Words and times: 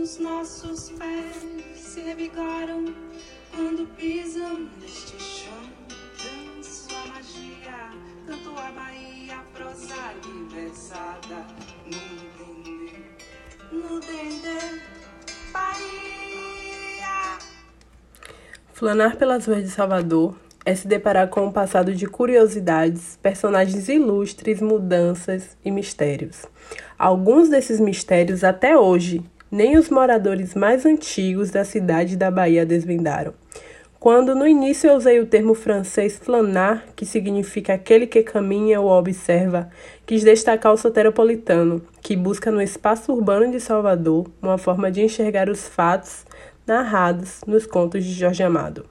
Os 0.00 0.18
nossos 0.18 0.88
pés 0.92 1.76
se 1.76 2.00
revigoram 2.00 2.86
quando 3.54 3.86
pisam 3.96 4.66
neste 4.80 5.20
chão. 5.20 5.52
Danço 6.16 6.88
a 6.94 7.06
magia, 7.08 7.90
canto 8.26 8.48
a 8.58 8.70
Bahia, 8.70 9.36
prosada 9.52 10.26
e 11.84 11.90
no 11.90 12.00
dendê, 12.38 12.92
no 13.70 14.00
dendê, 14.00 14.80
Bahia. 15.52 17.38
Flanar 18.72 19.18
pelas 19.18 19.44
ruas 19.44 19.62
de 19.64 19.70
Salvador 19.70 20.34
é 20.64 20.74
se 20.74 20.88
deparar 20.88 21.28
com 21.28 21.44
um 21.44 21.52
passado 21.52 21.94
de 21.94 22.06
curiosidades, 22.06 23.18
personagens 23.22 23.86
ilustres, 23.90 24.62
mudanças 24.62 25.58
e 25.62 25.70
mistérios. 25.70 26.46
Alguns 26.98 27.50
desses 27.50 27.78
mistérios 27.78 28.42
até 28.42 28.78
hoje 28.78 29.22
nem 29.50 29.76
os 29.76 29.90
moradores 29.90 30.54
mais 30.54 30.86
antigos 30.86 31.50
da 31.50 31.64
cidade 31.64 32.16
da 32.16 32.30
Bahia 32.30 32.64
desvendaram. 32.64 33.34
Quando 33.98 34.34
no 34.34 34.46
início 34.46 34.88
eu 34.88 34.96
usei 34.96 35.20
o 35.20 35.26
termo 35.26 35.52
francês 35.52 36.16
flanar, 36.16 36.86
que 36.96 37.04
significa 37.04 37.74
aquele 37.74 38.06
que 38.06 38.22
caminha 38.22 38.80
ou 38.80 38.88
observa, 38.88 39.68
quis 40.06 40.24
destacar 40.24 40.72
o 40.72 40.76
soteropolitano, 40.78 41.82
que 42.00 42.16
busca 42.16 42.50
no 42.50 42.62
espaço 42.62 43.12
urbano 43.12 43.50
de 43.50 43.60
Salvador 43.60 44.26
uma 44.40 44.56
forma 44.56 44.90
de 44.90 45.02
enxergar 45.02 45.50
os 45.50 45.68
fatos 45.68 46.24
narrados 46.66 47.42
nos 47.46 47.66
contos 47.66 48.02
de 48.04 48.12
Jorge 48.14 48.42
Amado, 48.42 48.86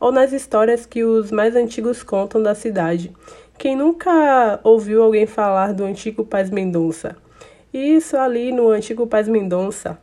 ou 0.00 0.10
nas 0.10 0.32
histórias 0.32 0.86
que 0.86 1.04
os 1.04 1.30
mais 1.30 1.54
antigos 1.54 2.02
contam 2.02 2.42
da 2.42 2.54
cidade. 2.54 3.12
Quem 3.56 3.76
nunca 3.76 4.58
ouviu 4.64 5.04
alguém 5.04 5.26
falar 5.26 5.72
do 5.72 5.84
antigo 5.84 6.24
Paz 6.24 6.50
Mendonça? 6.50 7.16
Isso 7.72 8.16
ali 8.16 8.50
no 8.50 8.70
antigo 8.70 9.06
Paz 9.06 9.28
Mendonça. 9.28 9.98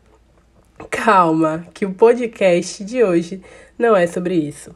Calma, 0.89 1.65
que 1.73 1.85
o 1.85 1.93
podcast 1.93 2.83
de 2.83 3.03
hoje 3.03 3.41
não 3.77 3.95
é 3.95 4.05
sobre 4.05 4.35
isso. 4.35 4.75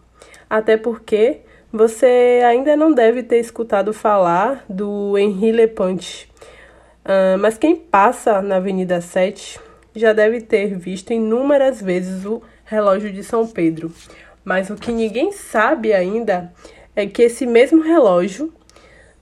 Até 0.50 0.76
porque 0.76 1.42
você 1.72 2.42
ainda 2.44 2.76
não 2.76 2.92
deve 2.92 3.22
ter 3.22 3.38
escutado 3.38 3.94
falar 3.94 4.66
do 4.68 5.16
Henri 5.18 5.52
Lepante. 5.52 6.28
Uh, 7.06 7.38
mas 7.40 7.60
quem 7.60 7.76
passa 7.76 8.42
na 8.42 8.56
Avenida 8.56 9.00
7 9.02 9.60
já 9.96 10.12
deve 10.12 10.42
ter 10.42 10.76
visto 10.76 11.14
inúmeras 11.14 11.80
vezes 11.80 12.26
o 12.26 12.42
relógio 12.66 13.12
de 13.12 13.24
São 13.24 13.46
Pedro. 13.46 13.92
Mas 14.44 14.72
o 14.72 14.76
que 14.76 14.92
ninguém 14.92 15.32
sabe 15.32 15.94
ainda 15.94 16.52
é 16.96 17.06
que 17.06 17.22
esse 17.22 17.46
mesmo 17.46 17.84
relógio 17.84 18.52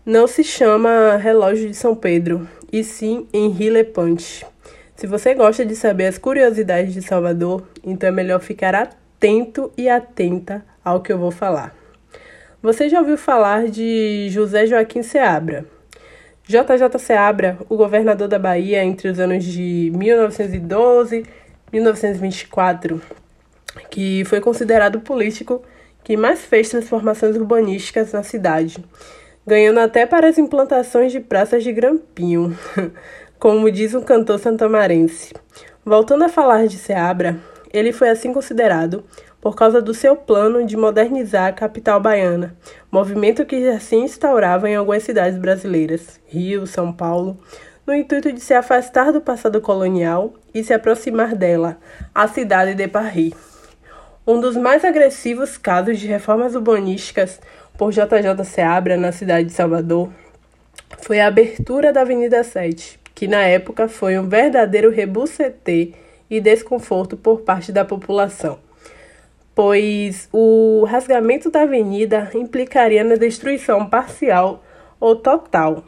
não 0.05 0.25
se 0.25 0.41
chama 0.41 1.17
relógio 1.17 1.67
de 1.67 1.75
São 1.75 1.93
Pedro, 1.93 2.47
e 2.71 2.83
sim 2.83 3.27
Henri 3.33 3.69
Lepante. 3.69 4.45
Se 4.95 5.05
você 5.05 5.33
gosta 5.33 5.65
de 5.65 5.75
saber 5.75 6.07
as 6.07 6.17
curiosidades 6.17 6.93
de 6.93 7.01
Salvador, 7.01 7.67
então 7.83 8.09
é 8.09 8.11
melhor 8.11 8.39
ficar 8.39 8.73
atento 8.73 9.71
e 9.77 9.87
atenta 9.87 10.65
ao 10.83 11.01
que 11.01 11.11
eu 11.11 11.17
vou 11.17 11.31
falar. 11.31 11.75
Você 12.61 12.89
já 12.89 12.99
ouviu 12.99 13.17
falar 13.17 13.67
de 13.67 14.27
José 14.29 14.65
Joaquim 14.65 15.03
Seabra? 15.03 15.65
JJ 16.47 16.97
Seabra, 16.97 17.57
o 17.69 17.75
governador 17.75 18.27
da 18.27 18.39
Bahia 18.39 18.83
entre 18.83 19.09
os 19.09 19.19
anos 19.19 19.43
de 19.43 19.91
1912 19.93 21.17
e 21.17 21.25
1924, 21.71 23.01
que 23.91 24.23
foi 24.25 24.39
considerado 24.39 24.95
o 24.95 25.01
político 25.01 25.61
que 26.03 26.15
mais 26.15 26.45
fez 26.45 26.69
transformações 26.69 27.35
urbanísticas 27.35 28.13
na 28.13 28.23
cidade, 28.23 28.77
ganhando 29.47 29.79
até 29.79 30.05
para 30.05 30.27
as 30.27 30.37
implantações 30.37 31.11
de 31.11 31.21
praças 31.21 31.63
de 31.63 31.71
grampinho. 31.71 32.55
como 33.39 33.69
diz 33.69 33.93
um 33.93 34.01
cantor 34.01 34.39
santamarense. 34.39 35.33
Voltando 35.85 36.25
a 36.25 36.29
falar 36.29 36.67
de 36.67 36.77
Seabra, 36.77 37.37
ele 37.71 37.93
foi 37.93 38.09
assim 38.09 38.33
considerado 38.33 39.03
por 39.39 39.55
causa 39.55 39.81
do 39.81 39.93
seu 39.93 40.15
plano 40.15 40.65
de 40.65 40.75
modernizar 40.75 41.47
a 41.47 41.53
capital 41.53 41.99
baiana, 41.99 42.55
movimento 42.91 43.45
que 43.45 43.63
já 43.63 43.79
se 43.79 43.95
instaurava 43.95 44.69
em 44.69 44.75
algumas 44.75 45.03
cidades 45.03 45.37
brasileiras, 45.37 46.19
Rio, 46.25 46.65
São 46.65 46.91
Paulo, 46.91 47.37
no 47.85 47.93
intuito 47.93 48.33
de 48.33 48.41
se 48.41 48.53
afastar 48.53 49.13
do 49.13 49.21
passado 49.21 49.61
colonial 49.61 50.33
e 50.53 50.63
se 50.63 50.73
aproximar 50.73 51.35
dela, 51.35 51.77
a 52.13 52.27
cidade 52.27 52.73
de 52.73 52.87
Paris. 52.87 53.56
Um 54.27 54.41
dos 54.41 54.57
mais 54.57 54.83
agressivos 54.83 55.57
casos 55.57 55.97
de 55.97 56.05
reformas 56.05 56.53
urbanísticas 56.53 57.39
por 57.77 57.93
JJ 57.93 58.43
Seabra 58.43 58.97
na 58.97 59.13
cidade 59.13 59.47
de 59.47 59.53
Salvador 59.53 60.09
foi 61.01 61.21
a 61.21 61.27
abertura 61.27 61.93
da 61.93 62.01
Avenida 62.01 62.43
7, 62.43 62.99
que 63.15 63.25
na 63.25 63.43
época 63.43 63.87
foi 63.87 64.19
um 64.19 64.27
verdadeiro 64.27 64.91
rebuceté 64.91 65.91
e 66.29 66.41
desconforto 66.41 67.15
por 67.15 67.39
parte 67.43 67.71
da 67.71 67.85
população, 67.85 68.59
pois 69.55 70.27
o 70.33 70.83
rasgamento 70.83 71.49
da 71.49 71.61
avenida 71.61 72.29
implicaria 72.35 73.05
na 73.05 73.15
destruição 73.15 73.87
parcial 73.87 74.61
ou 74.99 75.15
total 75.15 75.85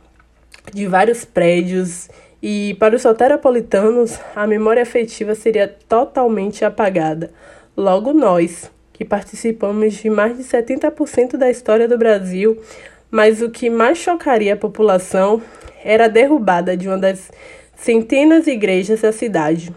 de 0.73 0.87
vários 0.87 1.25
prédios 1.25 2.09
e 2.41 2.77
para 2.79 2.95
os 2.95 3.01
soteropolitanos 3.01 4.17
a 4.33 4.47
memória 4.47 4.81
afetiva 4.81 5.35
seria 5.35 5.67
totalmente 5.67 6.63
apagada. 6.63 7.33
Logo 7.79 8.11
nós, 8.11 8.69
que 8.91 9.05
participamos 9.05 9.93
de 9.93 10.09
mais 10.09 10.35
de 10.35 10.43
70% 10.43 11.37
da 11.37 11.49
história 11.49 11.87
do 11.87 11.97
Brasil, 11.97 12.61
mas 13.09 13.41
o 13.41 13.49
que 13.49 13.69
mais 13.69 13.97
chocaria 13.97 14.53
a 14.53 14.57
população 14.57 15.41
era 15.81 16.03
a 16.03 16.07
derrubada 16.09 16.75
de 16.75 16.89
uma 16.89 16.97
das 16.97 17.31
centenas 17.77 18.43
de 18.43 18.51
igrejas 18.51 18.99
da 18.99 19.13
cidade, 19.13 19.73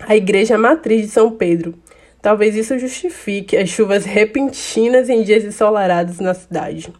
a 0.00 0.16
Igreja 0.16 0.56
Matriz 0.56 1.02
de 1.02 1.08
São 1.08 1.30
Pedro. 1.30 1.74
Talvez 2.22 2.56
isso 2.56 2.78
justifique 2.78 3.58
as 3.58 3.68
chuvas 3.68 4.06
repentinas 4.06 5.10
em 5.10 5.22
dias 5.22 5.44
ensolarados 5.44 6.20
na 6.20 6.32
cidade. 6.32 6.90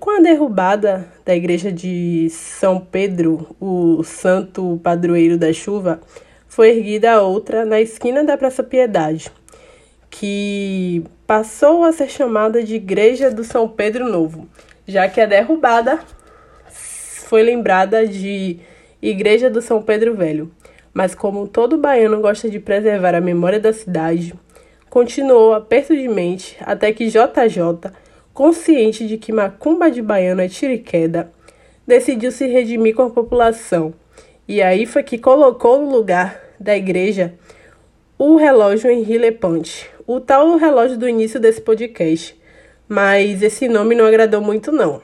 com 0.00 0.18
a 0.18 0.20
derrubada 0.20 1.06
da 1.24 1.32
igreja 1.32 1.70
de 1.70 2.28
São 2.28 2.80
Pedro, 2.80 3.54
o 3.60 4.02
santo 4.02 4.80
padroeiro 4.82 5.38
da 5.38 5.52
chuva, 5.52 6.00
foi 6.48 6.70
erguida 6.70 7.20
outra 7.20 7.64
na 7.64 7.80
esquina 7.80 8.24
da 8.24 8.36
Praça 8.36 8.62
Piedade, 8.62 9.30
que 10.10 11.04
passou 11.26 11.84
a 11.84 11.92
ser 11.92 12.08
chamada 12.08 12.62
de 12.62 12.76
Igreja 12.76 13.30
do 13.30 13.44
São 13.44 13.68
Pedro 13.68 14.08
Novo, 14.08 14.48
já 14.86 15.08
que 15.08 15.20
a 15.20 15.26
derrubada 15.26 16.00
foi 17.26 17.42
lembrada 17.42 18.06
de 18.06 18.58
Igreja 19.02 19.50
do 19.50 19.60
São 19.60 19.82
Pedro 19.82 20.14
Velho, 20.14 20.50
mas 20.94 21.14
como 21.14 21.46
todo 21.46 21.76
baiano 21.76 22.20
gosta 22.20 22.48
de 22.48 22.58
preservar 22.58 23.14
a 23.14 23.20
memória 23.20 23.60
da 23.60 23.72
cidade, 23.72 24.32
continuou 24.88 25.52
aperto 25.52 25.94
de 25.94 26.08
mente 26.08 26.56
até 26.60 26.92
que 26.92 27.08
JJ, 27.08 27.92
consciente 28.32 29.06
de 29.06 29.18
que 29.18 29.32
macumba 29.32 29.90
de 29.90 30.00
baiano 30.00 30.40
é 30.40 30.48
tiro 30.48 30.72
e 30.72 30.78
queda, 30.78 31.30
decidiu 31.86 32.32
se 32.32 32.46
redimir 32.46 32.94
com 32.94 33.02
a 33.02 33.10
população. 33.10 33.92
E 34.48 34.62
aí 34.62 34.86
foi 34.86 35.02
que 35.02 35.18
colocou 35.18 35.80
no 35.80 35.90
lugar 35.90 36.40
da 36.58 36.76
igreja 36.76 37.34
o 38.18 38.36
relógio 38.36 38.90
Henri 38.90 39.18
Lepante, 39.18 39.90
o 40.06 40.20
tal 40.20 40.56
relógio 40.56 40.96
do 40.96 41.08
início 41.08 41.38
desse 41.38 41.60
podcast. 41.60 42.40
Mas 42.88 43.42
esse 43.42 43.68
nome 43.68 43.94
não 43.94 44.06
agradou 44.06 44.40
muito 44.40 44.70
não 44.70 45.02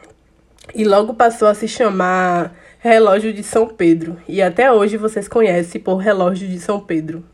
e 0.74 0.84
logo 0.84 1.14
passou 1.14 1.48
a 1.48 1.54
se 1.54 1.66
chamar 1.66 2.56
Relógio 2.78 3.32
de 3.32 3.42
São 3.42 3.66
Pedro, 3.66 4.16
e 4.28 4.42
até 4.42 4.72
hoje 4.72 4.96
vocês 4.96 5.28
conhecem 5.28 5.80
por 5.80 5.96
Relógio 5.96 6.48
de 6.48 6.58
São 6.58 6.80
Pedro. 6.80 7.24